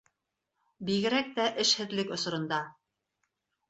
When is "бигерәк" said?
0.87-1.31